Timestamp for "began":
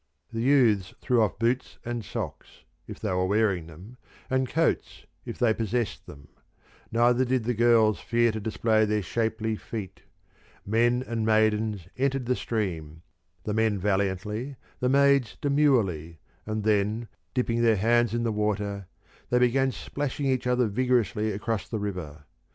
19.37-19.71